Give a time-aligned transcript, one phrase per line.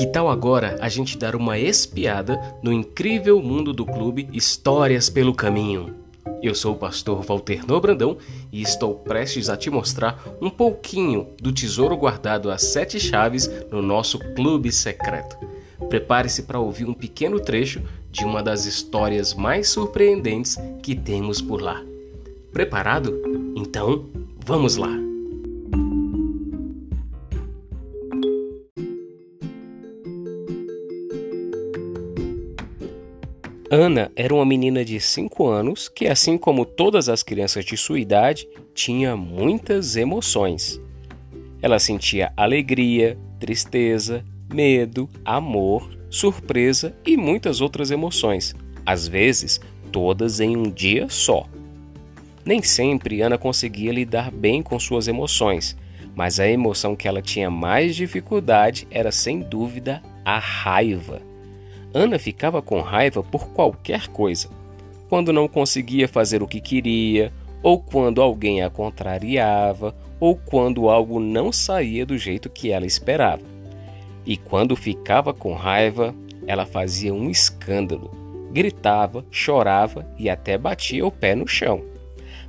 [0.00, 5.34] Que tal agora a gente dar uma espiada no incrível mundo do clube Histórias pelo
[5.34, 5.94] Caminho?
[6.42, 8.16] Eu sou o pastor Walter Nobrandão
[8.50, 13.82] e estou prestes a te mostrar um pouquinho do tesouro guardado às sete chaves no
[13.82, 15.36] nosso clube secreto.
[15.90, 21.60] Prepare-se para ouvir um pequeno trecho de uma das histórias mais surpreendentes que temos por
[21.60, 21.84] lá.
[22.50, 23.20] Preparado?
[23.54, 24.06] Então,
[24.46, 24.99] vamos lá!
[33.72, 38.00] Ana era uma menina de 5 anos que, assim como todas as crianças de sua
[38.00, 40.80] idade, tinha muitas emoções.
[41.62, 49.60] Ela sentia alegria, tristeza, medo, amor, surpresa e muitas outras emoções, às vezes
[49.92, 51.46] todas em um dia só.
[52.44, 55.76] Nem sempre Ana conseguia lidar bem com suas emoções,
[56.16, 61.29] mas a emoção que ela tinha mais dificuldade era sem dúvida a raiva.
[61.92, 64.48] Ana ficava com raiva por qualquer coisa.
[65.08, 71.18] Quando não conseguia fazer o que queria, ou quando alguém a contrariava, ou quando algo
[71.18, 73.42] não saía do jeito que ela esperava.
[74.24, 76.14] E quando ficava com raiva,
[76.46, 78.10] ela fazia um escândalo,
[78.52, 81.82] gritava, chorava e até batia o pé no chão.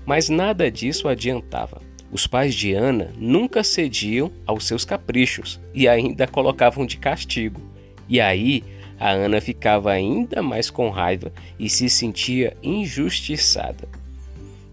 [0.06, 1.82] Mas nada disso adiantava.
[2.12, 7.62] Os pais de Ana nunca cediam aos seus caprichos e ainda colocavam de castigo.
[8.10, 8.64] E aí
[9.02, 13.90] a Ana ficava ainda mais com raiva e se sentia injustiçada.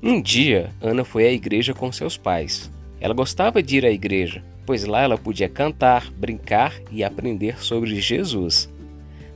[0.03, 2.71] Um dia, Ana foi à igreja com seus pais.
[3.01, 7.99] Ela gostava de ir à igreja, pois lá ela podia cantar, brincar e aprender sobre
[7.99, 8.69] Jesus.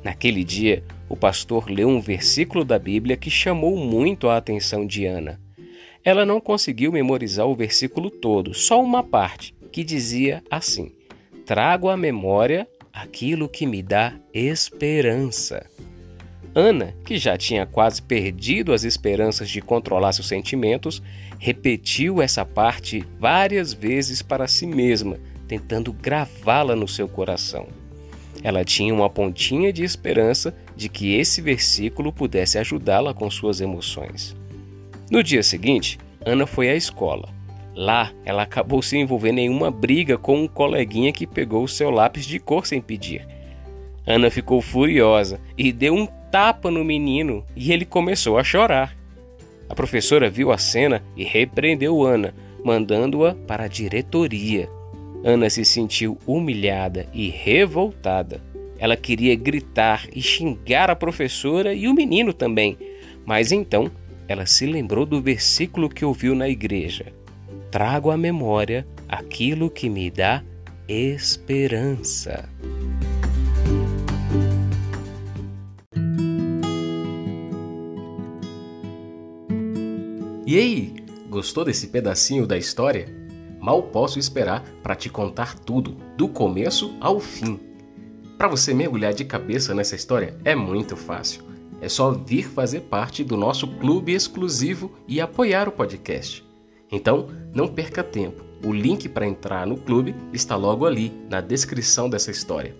[0.04, 5.06] Naquele dia, o pastor leu um versículo da Bíblia que chamou muito a atenção de
[5.06, 5.40] Ana.
[6.04, 10.92] Ela não conseguiu memorizar o versículo todo, só uma parte, que dizia assim:
[11.46, 15.66] Trago à memória aquilo que me dá esperança.
[16.54, 21.02] Ana, que já tinha quase perdido as esperanças de controlar seus sentimentos,
[21.38, 27.66] repetiu essa parte várias vezes para si mesma, tentando gravá-la no seu coração.
[28.42, 34.36] Ela tinha uma pontinha de esperança de que esse versículo pudesse ajudá-la com suas emoções.
[35.10, 37.28] No dia seguinte, Ana foi à escola.
[37.74, 41.90] Lá, ela acabou se envolvendo em uma briga com um coleguinha que pegou o seu
[41.90, 43.26] lápis de cor sem pedir.
[44.06, 48.96] Ana ficou furiosa e deu um tapa no menino e ele começou a chorar.
[49.68, 54.68] A professora viu a cena e repreendeu Ana, mandando-a para a diretoria.
[55.24, 58.42] Ana se sentiu humilhada e revoltada.
[58.78, 62.76] Ela queria gritar e xingar a professora e o menino também,
[63.24, 63.90] mas então
[64.28, 67.21] ela se lembrou do versículo que ouviu na igreja
[67.72, 70.44] trago à memória aquilo que me dá
[70.86, 72.46] esperança.
[80.46, 80.94] E aí,
[81.30, 83.08] gostou desse pedacinho da história?
[83.58, 87.58] Mal posso esperar para te contar tudo, do começo ao fim.
[88.36, 91.42] Para você mergulhar de cabeça nessa história é muito fácil.
[91.80, 96.51] É só vir fazer parte do nosso clube exclusivo e apoiar o podcast.
[96.92, 98.44] Então, não perca tempo.
[98.62, 102.76] O link para entrar no clube está logo ali, na descrição dessa história.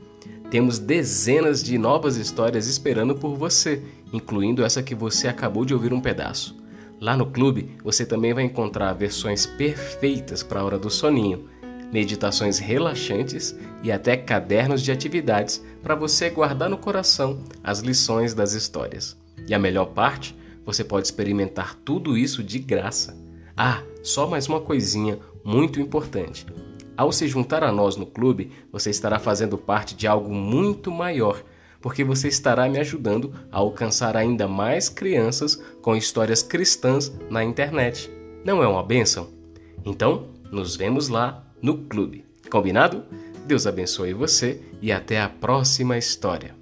[0.51, 5.95] Temos dezenas de novas histórias esperando por você, incluindo essa que você acabou de ouvir
[5.95, 6.63] um pedaço.
[7.01, 11.49] Lá no clube, você também vai encontrar versões perfeitas para a hora do soninho,
[11.93, 18.53] meditações relaxantes e até cadernos de atividades para você guardar no coração as lições das
[18.53, 19.17] histórias.
[19.49, 23.17] E a melhor parte, você pode experimentar tudo isso de graça.
[23.57, 26.47] Ah, só mais uma coisinha muito importante.
[26.97, 31.43] Ao se juntar a nós no clube, você estará fazendo parte de algo muito maior,
[31.81, 38.11] porque você estará me ajudando a alcançar ainda mais crianças com histórias cristãs na internet.
[38.45, 39.29] Não é uma benção?
[39.85, 42.25] Então, nos vemos lá no clube.
[42.51, 43.05] Combinado?
[43.47, 46.62] Deus abençoe você e até a próxima história.